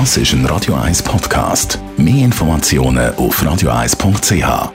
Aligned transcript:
Das 0.00 0.16
ist 0.16 0.32
ein 0.32 0.44
Radio 0.46 0.74
1 0.74 1.04
Podcast. 1.04 1.78
Mehr 1.96 2.24
Informationen 2.24 3.14
auf 3.14 3.40
radio1.ch. 3.40 4.72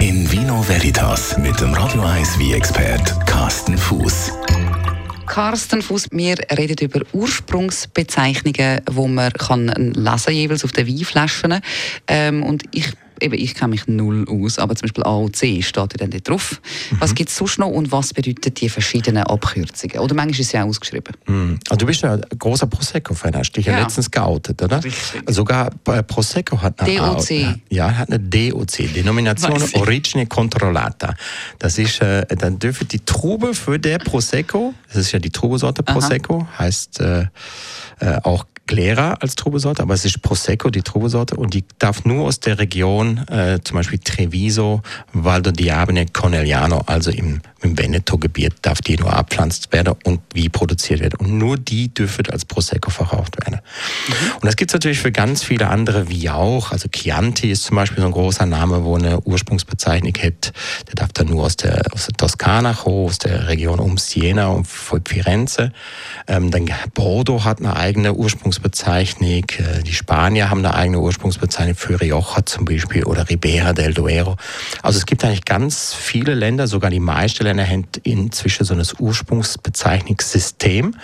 In 0.00 0.32
Vino 0.32 0.68
Veritas 0.68 1.38
mit 1.38 1.60
dem 1.60 1.72
Radio 1.72 2.02
1 2.02 2.36
wie 2.40 2.52
expert 2.52 3.14
Carsten 3.24 3.78
Fuß. 3.78 4.32
Carsten 5.26 5.82
Fuß, 5.82 6.08
wir 6.10 6.34
reden 6.58 6.78
über 6.80 7.02
Ursprungsbezeichnungen, 7.12 8.80
wo 8.90 9.06
man 9.06 9.32
kann 9.34 9.68
lesen 9.68 10.34
jeweils 10.34 10.64
auf 10.64 10.72
den 10.72 10.88
Weinflaschen. 10.88 11.60
Ähm, 12.08 12.42
und 12.42 12.64
ich 12.72 12.92
eben, 13.20 13.34
ich 13.34 13.54
kenne 13.54 13.70
mich 13.70 13.86
null 13.86 14.26
aus, 14.28 14.58
aber 14.58 14.74
zum 14.74 14.86
Beispiel 14.86 15.04
AOC 15.04 15.62
steht 15.62 15.76
ja 15.76 15.86
dann 15.98 16.10
dort 16.10 16.28
drauf. 16.28 16.60
Mhm. 16.90 16.96
Was 17.00 17.14
gibt 17.14 17.30
es 17.30 17.36
sonst 17.36 17.58
noch 17.58 17.68
und 17.68 17.92
was 17.92 18.12
bedeuten 18.14 18.54
die 18.54 18.68
verschiedenen 18.68 19.24
Abkürzungen? 19.24 19.98
Oder 19.98 20.14
manchmal 20.14 20.40
ist 20.40 20.46
es 20.46 20.52
ja 20.52 20.64
auch 20.64 20.68
ausgeschrieben. 20.68 21.14
Mhm. 21.26 21.58
Also 21.68 21.78
du 21.78 21.86
bist 21.86 22.02
ja 22.02 22.14
ein 22.14 22.22
großer 22.38 22.66
Prosecco-Fan, 22.66 23.36
hast 23.36 23.52
dich 23.52 23.66
ja. 23.66 23.72
ja 23.72 23.82
letztens 23.82 24.10
geoutet, 24.10 24.62
oder? 24.62 24.82
Richtig. 24.82 25.22
Sogar 25.26 25.70
äh, 25.88 26.02
Prosecco 26.02 26.60
hat 26.60 26.80
eine 26.80 26.96
DOC. 26.96 27.30
A 27.30 27.54
ja, 27.70 27.96
hat 27.96 28.08
eine 28.10 28.20
DOC, 28.20 28.92
Denominazione 28.94 29.64
Origine 29.74 30.26
Controllata. 30.26 31.14
Das 31.58 31.78
ist, 31.78 32.00
äh, 32.00 32.26
dann 32.36 32.58
dürfen 32.58 32.88
die 32.88 33.00
Trube 33.00 33.54
für 33.54 33.78
der 33.78 33.98
Prosecco, 33.98 34.74
das 34.88 34.98
ist 34.98 35.12
ja 35.12 35.18
die 35.18 35.30
Trubesorte 35.30 35.82
Prosecco, 35.82 36.46
Aha. 36.52 36.58
heißt 36.58 37.00
äh, 37.00 37.26
äh, 38.00 38.18
auch 38.22 38.44
Glera 38.66 39.14
als 39.14 39.36
Trubesorte, 39.36 39.82
aber 39.82 39.94
es 39.94 40.04
ist 40.04 40.22
Prosecco, 40.22 40.70
die 40.70 40.82
Trubesorte, 40.82 41.36
und 41.36 41.54
die 41.54 41.64
darf 41.78 42.04
nur 42.04 42.26
aus 42.26 42.40
der 42.40 42.58
Region, 42.58 43.18
äh, 43.28 43.60
zum 43.62 43.76
Beispiel 43.76 43.98
Treviso, 43.98 44.82
Valdo 45.12 45.52
Diabene, 45.52 46.06
Corneliano, 46.06 46.82
also 46.86 47.10
im, 47.10 47.40
im 47.62 47.78
Veneto-Gebiet, 47.78 48.54
darf 48.62 48.80
die 48.80 48.96
nur 48.96 49.12
abpflanzt 49.12 49.72
werden 49.72 49.94
und 50.04 50.20
wie 50.34 50.48
produziert 50.48 51.00
werden. 51.00 51.16
Und 51.18 51.38
nur 51.38 51.56
die 51.56 51.92
dürfen 51.92 52.26
als 52.30 52.44
Prosecco 52.44 52.90
verkauft 52.90 53.36
werden. 53.44 53.55
Und 54.46 54.50
das 54.50 54.56
gibt 54.56 54.70
es 54.70 54.74
natürlich 54.74 55.00
für 55.00 55.10
ganz 55.10 55.42
viele 55.42 55.66
andere 55.66 56.08
wie 56.08 56.30
auch. 56.30 56.70
Also 56.70 56.88
Chianti 56.88 57.50
ist 57.50 57.64
zum 57.64 57.74
Beispiel 57.74 58.00
so 58.00 58.06
ein 58.06 58.12
großer 58.12 58.46
Name, 58.46 58.84
wo 58.84 58.94
eine 58.94 59.20
Ursprungsbezeichnung 59.22 60.12
hat. 60.22 60.52
Der 60.86 60.94
darf 60.94 61.12
dann 61.12 61.26
nur 61.26 61.46
aus 61.46 61.56
der, 61.56 61.82
aus 61.92 62.06
der 62.06 62.16
Toskana 62.16 62.72
kommen, 62.72 63.08
aus 63.08 63.18
der 63.18 63.48
Region 63.48 63.80
um 63.80 63.98
Siena 63.98 64.46
und 64.46 64.68
Firenze. 65.08 65.72
Ähm, 66.28 66.52
dann 66.52 66.70
Bordeaux 66.94 67.42
hat 67.42 67.58
eine 67.58 67.74
eigene 67.74 68.14
Ursprungsbezeichnung 68.14 68.36
Ursprungsbezeichnung. 68.36 69.44
Äh, 69.58 69.82
die 69.82 69.92
Spanier 69.92 70.48
haben 70.48 70.64
eine 70.64 70.74
eigene 70.74 71.00
Ursprungsbezeichnung 71.00 71.74
für 71.74 72.00
Rioja 72.00 72.44
zum 72.44 72.66
Beispiel 72.66 73.02
oder 73.02 73.28
Ribera 73.28 73.72
del 73.72 73.94
Duero. 73.94 74.36
Also 74.80 75.00
es 75.00 75.06
gibt 75.06 75.24
eigentlich 75.24 75.44
ganz 75.44 75.92
viele 75.92 76.34
Länder, 76.34 76.68
sogar 76.68 76.90
die 76.90 77.00
meisten 77.00 77.42
Länder 77.42 77.66
haben 77.66 77.88
inzwischen 78.04 78.64
so 78.64 78.74
ein 78.74 78.82
Ursprungsbezeichnungssystem. 79.00 80.86
Mhm. 80.86 80.94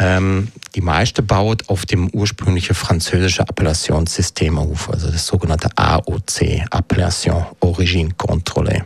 Ähm, 0.00 0.48
die 0.74 0.80
meiste 0.80 1.22
baut 1.22 1.68
auf 1.68 1.84
dem 1.84 2.08
ursprünglichen 2.08 2.74
französischen 2.74 3.46
Appellationssystem 3.46 4.58
auf, 4.58 4.88
also 4.90 5.10
das 5.10 5.26
sogenannte 5.26 5.68
AOC, 5.76 6.64
Appellation 6.70 7.44
Origine 7.60 8.10
Contrôlée. 8.16 8.82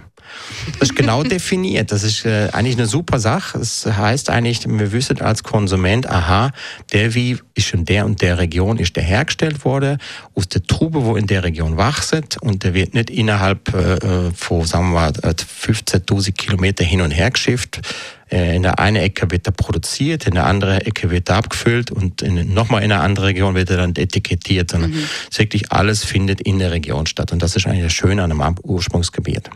Das 0.81 0.89
ist 0.89 0.97
genau 0.97 1.23
definiert. 1.23 1.93
Das 1.93 2.03
ist 2.03 2.25
äh, 2.25 2.49
eigentlich 2.53 2.77
eine 2.77 2.87
super 2.87 3.21
Sache. 3.21 3.59
Es 3.59 3.83
das 3.83 3.97
heißt 3.97 4.31
eigentlich, 4.31 4.67
wir 4.67 4.91
wissen 4.91 5.21
als 5.21 5.45
Konsument, 5.45 6.09
aha, 6.09 6.51
der 6.93 7.15
wie 7.15 7.39
ist 7.55 7.73
in 7.73 7.85
der 7.85 8.07
und 8.07 8.21
der 8.21 8.39
Region 8.39 8.79
ist 8.79 8.97
der 8.97 9.05
hergestellt 9.05 9.65
worden, 9.65 9.99
aus 10.35 10.49
der 10.49 10.65
Trube, 10.65 11.05
wo 11.05 11.15
in 11.15 11.29
der 11.29 11.45
Region 11.45 11.77
wachset 11.77 12.39
und 12.41 12.65
der 12.65 12.75
wird 12.75 12.95
nicht 12.95 13.11
innerhalb 13.11 13.73
äh, 13.73 13.95
äh 13.95 14.31
von, 14.35 14.65
sagen 14.65 14.91
wir 14.91 15.01
mal, 15.01 15.11
15.000 15.13 16.33
Kilometer 16.33 16.85
hin 16.85 17.01
und 17.01 17.13
her 17.13 17.31
geschifft, 17.31 17.77
äh, 17.77 18.24
in 18.35 18.63
der 18.63 18.79
einen 18.79 18.97
Ecke 18.97 19.31
wird 19.31 19.47
er 19.47 19.53
produziert, 19.53 20.27
in 20.27 20.35
der 20.35 20.47
anderen 20.47 20.81
Ecke 20.81 21.11
wird 21.11 21.29
er 21.29 21.37
abgefüllt 21.37 21.91
und 21.91 22.23
nochmal 22.23 22.83
in 22.83 22.91
einer 22.91 23.03
anderen 23.03 23.29
Region 23.29 23.55
wird 23.55 23.71
er 23.71 23.77
dann 23.77 23.95
etikettiert. 23.97 24.71
Sondern 24.71 24.91
mhm. 24.91 25.05
wirklich 25.37 25.71
alles 25.71 26.05
findet 26.05 26.41
in 26.41 26.59
der 26.59 26.73
Region 26.73 27.07
statt. 27.07 27.33
Und 27.33 27.43
das 27.43 27.57
ist 27.57 27.67
eigentlich 27.67 27.85
das 27.85 27.93
Schöne 27.93 28.23
an 28.23 28.33
einem 28.33 28.57
Ursprungsgebiet. 28.63 29.51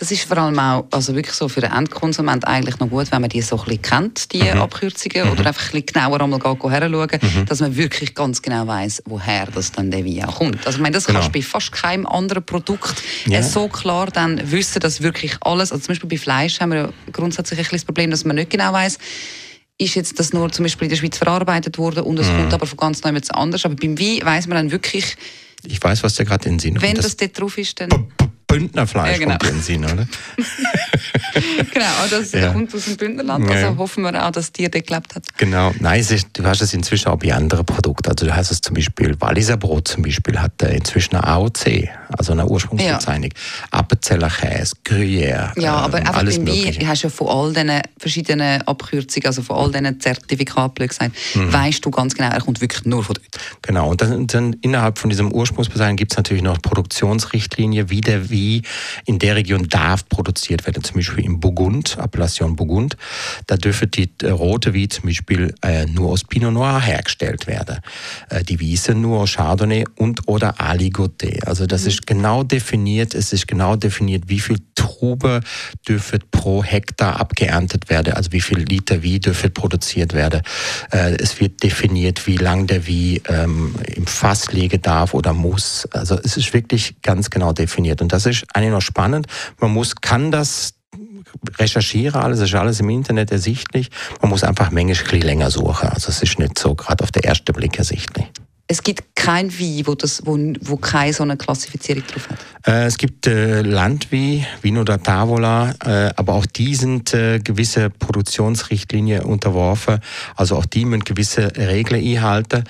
Das 0.00 0.12
ist 0.12 0.22
vor 0.22 0.38
allem 0.38 0.56
auch 0.60 0.86
also 0.92 1.16
wirklich 1.16 1.34
so 1.34 1.48
für 1.48 1.60
den 1.60 1.72
Endkonsument 1.72 2.46
eigentlich 2.46 2.78
noch 2.78 2.88
gut, 2.88 3.10
wenn 3.10 3.20
man 3.20 3.30
die 3.30 3.42
so 3.42 3.58
ein 3.58 3.64
bisschen 3.64 3.82
kennt, 3.82 4.32
die 4.32 4.44
mhm. 4.44 4.60
Abkürzungen, 4.60 5.26
mhm. 5.26 5.32
oder 5.32 5.46
einfach 5.46 5.74
ein 5.74 5.82
bisschen 5.82 5.86
genauer 5.86 6.20
einmal 6.20 6.40
herschauen, 6.40 7.08
mhm. 7.20 7.46
dass 7.46 7.60
man 7.60 7.76
wirklich 7.76 8.14
ganz 8.14 8.40
genau 8.40 8.64
weiß, 8.68 9.02
woher 9.06 9.46
das 9.46 9.72
dann 9.72 9.90
der 9.90 10.04
Wein 10.04 10.24
kommt. 10.28 10.64
Also 10.66 10.78
ich 10.78 10.82
meine, 10.82 10.94
das 10.94 11.06
genau. 11.06 11.18
kannst 11.18 11.34
du 11.34 11.38
bei 11.40 11.44
fast 11.44 11.72
keinem 11.72 12.06
anderen 12.06 12.44
Produkt 12.44 13.02
ja. 13.26 13.42
so 13.42 13.66
klar 13.66 14.06
dann 14.06 14.52
wissen, 14.52 14.78
dass 14.78 15.02
wirklich 15.02 15.36
alles, 15.40 15.72
also 15.72 15.82
zum 15.82 15.88
Beispiel 15.88 16.10
bei 16.10 16.18
Fleisch 16.18 16.60
haben 16.60 16.70
wir 16.70 16.92
grundsätzlich 17.10 17.58
ein 17.58 17.62
bisschen 17.64 17.78
das 17.78 17.84
Problem, 17.84 18.12
dass 18.12 18.24
man 18.24 18.36
nicht 18.36 18.50
genau 18.50 18.72
weiß, 18.72 18.98
ist 19.78 19.94
jetzt 19.96 20.20
das 20.20 20.32
nur 20.32 20.52
zum 20.52 20.64
Beispiel 20.64 20.84
in 20.86 20.90
der 20.90 20.96
Schweiz 20.96 21.18
verarbeitet 21.18 21.76
worden 21.76 22.04
und 22.04 22.18
es 22.20 22.28
mm. 22.28 22.36
kommt 22.36 22.54
aber 22.54 22.66
von 22.66 22.76
ganz 22.76 23.02
neu 23.02 23.18
anders. 23.30 23.64
Aber 23.64 23.74
beim 23.74 23.98
Wein 23.98 24.20
weiß 24.22 24.46
man 24.48 24.56
dann 24.56 24.70
wirklich. 24.70 25.16
Ich 25.64 25.82
weiß, 25.82 26.02
was 26.02 26.14
dir 26.14 26.24
gerade 26.24 26.48
in 26.48 26.54
den 26.54 26.58
Sinn 26.58 26.74
kommt. 26.74 26.82
Wenn 26.82 26.94
das, 26.94 27.04
das 27.04 27.16
dort 27.16 27.40
drauf 27.40 27.58
ist, 27.58 27.80
dann. 27.80 27.90
Bündnerfleisch 28.48 29.18
ja, 29.18 29.24
genau. 29.26 29.36
den 29.36 29.60
Sinn, 29.60 29.84
oder? 29.84 29.94
genau, 31.74 31.86
das 32.10 32.32
ja. 32.32 32.50
kommt 32.50 32.74
aus 32.74 32.86
dem 32.86 32.96
Bündnerland. 32.96 33.48
Also 33.48 33.66
ja. 33.66 33.76
hoffen 33.76 34.04
wir 34.04 34.26
auch, 34.26 34.30
dass 34.30 34.52
die 34.52 34.68
dort 34.70 34.86
gelebt 34.86 35.14
hat. 35.14 35.22
Genau. 35.36 35.72
Nein, 35.80 36.04
du 36.32 36.44
hast 36.44 36.62
es 36.62 36.72
inzwischen 36.72 37.08
auch 37.08 37.18
bei 37.18 37.34
anderen 37.34 37.66
Produkten. 37.66 38.08
Also 38.08 38.24
du 38.24 38.34
hast 38.34 38.50
es 38.50 38.62
zum 38.62 38.74
Beispiel, 38.74 39.14
Walliser 39.20 39.58
Brot 39.58 39.88
zum 39.88 40.02
Beispiel 40.02 40.40
hat 40.40 40.62
inzwischen 40.62 41.16
eine 41.16 41.26
AOC, 41.26 41.90
also 42.16 42.32
eine 42.32 42.46
Ursprungsbezeichnung. 42.46 43.30
Ja. 43.30 43.78
Appenzeller 43.78 44.30
Käse, 44.30 44.74
Gruyère. 44.82 45.52
Ja, 45.60 45.76
aber 45.76 45.98
ähm, 45.98 46.06
einfach 46.06 46.20
alles 46.20 46.38
bei 46.38 46.44
mir 46.50 46.88
hast 46.88 47.02
du 47.02 47.08
ja 47.08 47.10
von 47.10 47.28
all 47.28 47.52
diesen 47.52 47.82
verschiedenen 47.98 48.62
Abkürzungen, 48.62 49.26
also 49.26 49.42
von 49.42 49.56
all 49.56 49.70
diesen 49.72 50.00
Zertifikaten 50.00 50.88
gesagt, 50.88 51.14
mhm. 51.34 51.52
weißt 51.52 51.84
du 51.84 51.90
ganz 51.90 52.14
genau, 52.14 52.30
er 52.30 52.40
kommt 52.40 52.62
wirklich 52.62 52.86
nur 52.86 53.04
von 53.04 53.14
dort. 53.14 53.28
Genau. 53.60 53.90
Und 53.90 54.00
dann, 54.00 54.26
dann 54.26 54.54
innerhalb 54.62 54.98
von 54.98 55.10
diesem 55.10 55.32
Ursprungsbezeichnung 55.32 55.96
gibt 55.96 56.12
es 56.12 56.16
natürlich 56.16 56.42
noch 56.42 56.62
Produktionsrichtlinie, 56.62 57.90
wie 57.90 58.00
der 58.00 58.30
wie 58.30 58.37
in 59.06 59.18
der 59.18 59.36
Region 59.36 59.68
darf 59.68 60.08
produziert 60.08 60.66
werden. 60.66 60.82
Zum 60.82 60.96
Beispiel 60.96 61.24
im 61.24 61.40
Burgund, 61.40 61.98
Appellation 61.98 62.56
Burgund, 62.56 62.96
da 63.46 63.56
dürfe 63.56 63.86
die 63.86 64.10
äh, 64.22 64.30
rote 64.30 64.74
wie 64.74 64.88
zum 64.88 65.06
Beispiel 65.06 65.54
äh, 65.62 65.86
nur 65.86 66.10
aus 66.10 66.24
Pinot 66.24 66.52
Noir 66.52 66.80
hergestellt 66.80 67.46
werden. 67.46 67.78
Äh, 68.28 68.44
die 68.44 68.60
Wiese 68.60 68.94
nur 68.94 69.20
aus 69.20 69.34
Chardonnay 69.34 69.84
und 69.96 70.26
oder 70.26 70.60
Aligoté. 70.60 71.44
Also 71.44 71.66
das 71.66 71.82
mhm. 71.82 71.88
ist 71.88 72.06
genau 72.06 72.42
definiert, 72.42 73.14
es 73.14 73.32
ist 73.32 73.46
genau 73.46 73.76
definiert, 73.76 74.24
wie 74.26 74.40
viel 74.40 74.58
Trube 74.74 75.40
dürfen 75.86 76.20
pro 76.30 76.62
Hektar 76.62 77.20
abgeerntet 77.20 77.88
werden, 77.90 78.14
also 78.14 78.32
wie 78.32 78.40
viel 78.40 78.58
Liter 78.58 79.02
wie 79.02 79.18
dürfen 79.18 79.52
produziert 79.52 80.14
werden. 80.14 80.42
Es 80.90 81.40
wird 81.40 81.62
definiert, 81.62 82.26
wie 82.26 82.36
lang 82.36 82.66
der 82.66 82.86
wie 82.86 83.20
ähm, 83.28 83.74
im 83.94 84.06
Fass 84.06 84.52
liegen 84.52 84.80
darf 84.82 85.14
oder 85.14 85.32
muss. 85.32 85.86
Also 85.92 86.18
es 86.22 86.36
ist 86.36 86.52
wirklich 86.54 86.96
ganz 87.02 87.30
genau 87.30 87.52
definiert. 87.52 88.00
Und 88.00 88.12
das 88.12 88.26
ist 88.28 88.46
eigentlich 88.54 88.72
noch 88.72 88.82
spannend. 88.82 89.26
Man 89.60 89.72
muss, 89.72 89.96
kann 89.96 90.30
das 90.30 90.74
recherchieren 91.58 92.20
alles, 92.20 92.40
ist 92.40 92.54
alles 92.54 92.80
im 92.80 92.90
Internet 92.90 93.30
ersichtlich. 93.30 93.90
Man 94.20 94.30
muss 94.30 94.44
einfach 94.44 94.70
manchmal 94.70 95.20
länger 95.20 95.50
suchen. 95.50 95.88
Also 95.88 96.08
es 96.08 96.22
ist 96.22 96.38
nicht 96.38 96.58
so 96.58 96.74
gerade 96.74 97.04
auf 97.04 97.12
den 97.12 97.24
ersten 97.24 97.52
Blick 97.52 97.78
ersichtlich. 97.78 98.26
Es 98.70 98.82
gibt 98.82 99.16
kein 99.16 99.50
Wein, 99.58 99.86
wo, 99.86 99.94
das, 99.94 100.20
wo, 100.26 100.36
wo 100.60 100.76
keine 100.76 101.14
so 101.14 101.22
eine 101.22 101.38
Klassifizierung 101.38 102.02
drauf 102.06 102.28
hat? 102.28 102.38
Äh, 102.66 102.84
es 102.84 102.98
gibt 102.98 103.26
äh, 103.26 103.62
Landwein, 103.62 104.44
Vino 104.60 104.84
da 104.84 104.98
Tavola, 104.98 105.74
äh, 105.86 106.12
aber 106.16 106.34
auch 106.34 106.44
die 106.44 106.74
sind 106.74 107.14
äh, 107.14 107.38
gewisse 107.38 107.88
Produktionsrichtlinien 107.88 109.22
unterworfen. 109.22 110.00
Also 110.36 110.56
auch 110.56 110.66
die 110.66 110.84
müssen 110.84 111.04
gewisse 111.04 111.50
Regeln 111.56 112.04
einhalten. 112.04 112.64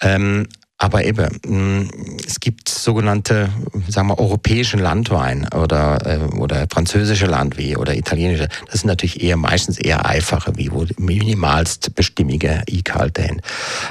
Ähm, 0.00 0.46
aber 0.82 1.04
eben, 1.04 1.28
mm, 1.46 1.90
es 2.26 2.40
gibt 2.40 2.70
sogenannte, 2.70 3.50
sagen 3.86 4.08
wir, 4.08 4.18
europäische 4.18 4.78
Landwein 4.78 5.46
oder, 5.52 6.06
äh, 6.06 6.36
oder 6.36 6.66
französische 6.72 7.26
Landwein 7.26 7.76
oder 7.76 7.94
italienische. 7.94 8.48
Das 8.64 8.80
sind 8.80 8.86
natürlich 8.86 9.22
eher 9.22 9.36
meistens 9.36 9.76
eher 9.78 10.06
einfache, 10.06 10.56
wie 10.56 10.72
wo 10.72 10.86
minimalst 10.96 11.94
bestimmige 11.94 12.62
Eingehalte 12.66 13.24
haben. 13.24 13.42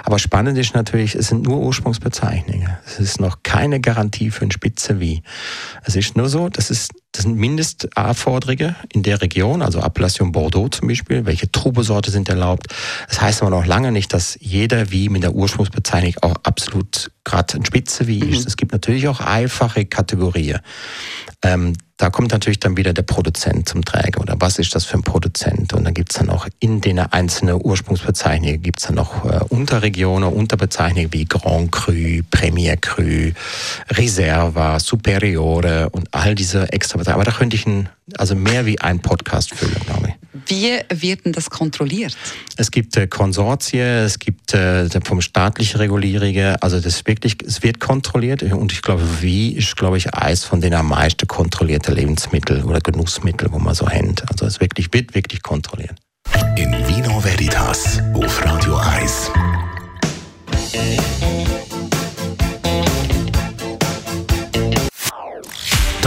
Aber 0.04 0.18
spannend 0.18 0.58
ist 0.58 0.74
natürlich, 0.74 1.14
es 1.14 1.28
sind 1.28 1.44
nur 1.44 1.60
Ursprungsbezeichnungen. 1.60 2.76
Es 2.88 3.00
ist 3.00 3.22
noch 3.22 3.44
keine 3.44 3.80
Garantie 3.80 4.32
für 4.32 4.46
ein 4.46 4.52
Spitze 4.52 5.00
wie. 5.00 5.22
Es 5.84 5.96
ist 5.96 6.18
nur 6.18 6.28
so, 6.28 6.50
das 6.50 6.72
ist 6.72 6.92
das 7.12 7.24
sind 7.24 7.38
Mindestanforderungen 7.38 8.76
in 8.94 9.02
der 9.02 9.22
Region, 9.22 9.62
also 9.62 9.80
Appellation 9.80 10.32
Bordeaux 10.32 10.70
zum 10.70 10.88
Beispiel. 10.88 11.26
Welche 11.26 11.52
Trubesorte 11.52 12.12
sind 12.12 12.30
erlaubt? 12.30 12.68
Das 13.08 13.20
heißt 13.20 13.42
aber 13.42 13.50
noch 13.50 13.66
lange 13.66 13.92
nicht, 13.92 14.14
dass 14.14 14.38
jeder 14.40 14.92
wie 14.92 15.10
mit 15.10 15.24
der 15.24 15.34
Ursprungsbezeichnung 15.34 16.14
auch 16.22 16.36
absolut 16.44 17.12
gerade 17.24 17.58
ein 17.58 17.66
Spitze 17.66 18.08
wie 18.08 18.20
ist. 18.20 18.42
Mhm. 18.42 18.48
Es 18.48 18.58
gibt 18.58 18.72
natürlich 18.72 19.08
auch 19.08 19.22
einfache 19.22 19.86
Kategorien. 19.86 20.60
Ähm, 21.44 21.74
da 22.00 22.10
kommt 22.10 22.32
natürlich 22.32 22.62
dann 22.62 22.78
wieder 22.78 22.94
der 22.94 23.02
Produzent 23.02 23.68
zum 23.68 23.84
Träger 23.84 24.22
oder 24.22 24.36
was 24.40 24.58
ist 24.58 24.74
das 24.74 24.86
für 24.86 24.98
ein 24.98 25.04
Produzent? 25.04 25.74
Und 25.74 25.84
dann 25.84 25.94
gibt 25.94 26.14
es 26.14 26.18
dann 26.18 26.30
auch 26.30 26.48
in 26.60 26.80
den 26.80 26.98
einzelnen 26.98 27.60
Ursprungsbezeichnungen 27.62 28.62
gibt 28.62 28.80
es 28.80 28.86
dann 28.86 28.96
noch 28.96 29.26
äh, 29.26 29.42
Unterregionen, 29.50 30.32
Unterbezeichnungen 30.32 31.12
wie 31.12 31.26
Grand 31.26 31.74
Cru, 31.74 32.22
Premier 32.32 32.78
Cru, 32.78 33.34
Reserva, 33.90 34.80
Superiore 34.80 35.90
und 35.90 36.08
all 36.12 36.36
diese 36.36 36.72
extra 36.72 36.98
Bezeichnungen. 36.98 37.22
Aber 37.22 37.32
da 37.32 37.38
könnte 37.38 37.58
ich 37.58 37.68
ein, 37.68 37.90
also 38.18 38.34
mehr 38.34 38.66
wie 38.66 38.80
ein 38.80 39.00
Podcast 39.02 39.54
füllen, 39.54 39.82
glaube 39.86 40.08
ich. 40.08 40.29
Wie 40.48 40.80
wird 40.90 41.26
denn 41.26 41.34
das 41.34 41.50
kontrolliert? 41.50 42.16
Es 42.58 42.72
gibt 42.72 42.98
äh, 42.98 43.08
Konsortien, 43.08 44.06
es 44.06 44.20
gibt 44.20 44.54
äh, 44.54 44.88
vom 45.04 45.22
staatlichen 45.22 45.78
Regulierungen, 45.78 46.56
also 46.62 46.80
das 46.80 47.06
wirklich, 47.06 47.38
es 47.46 47.64
wird 47.64 47.80
kontrolliert 47.80 48.44
und 48.44 48.72
ich 48.72 48.82
glaube, 48.82 49.04
wie 49.22 49.54
ist, 49.54 49.76
glaube 49.76 49.98
ich, 49.98 50.14
eines 50.14 50.44
von 50.44 50.62
den 50.62 50.74
am 50.74 50.90
meisten 50.90 51.28
kontrollierten 51.28 51.96
Lebensmittel 51.96 52.64
oder 52.64 52.82
Genussmittel, 52.82 53.52
wo 53.52 53.60
man 53.60 53.76
so 53.76 53.90
hängt. 53.90 54.24
Also 54.30 54.46
es 54.46 54.60
wirklich, 54.60 54.92
wird 54.94 55.16
wirklich 55.16 55.42
kontrolliert. 55.44 55.96
In 56.56 56.72
Vino 56.88 57.24
Veritas 57.24 58.00
auf 58.14 58.46
Radio 58.46 58.76
1. 58.78 59.32